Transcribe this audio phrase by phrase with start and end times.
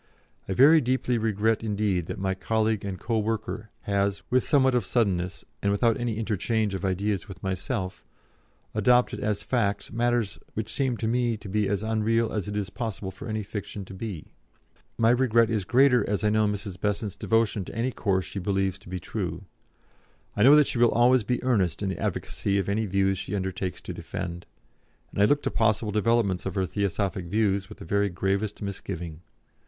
[0.49, 4.83] I very deeply regret indeed that my colleague and co worker has, with somewhat of
[4.83, 8.03] suddenness, and without any interchange of ideas with myself,
[8.73, 12.71] adopted as facts matters which seem to me to be as unreal as it is
[12.71, 14.31] possible for any fiction to be.
[14.97, 16.81] My regret is greater as I know Mrs.
[16.81, 19.45] Besant's devotion to any course she believes to be true.
[20.35, 23.35] I know that she will always be earnest in the advocacy of any views she
[23.35, 24.47] undertakes to defend,
[25.11, 29.21] and I look to possible developments of her Theosophic views with the very gravest misgiving.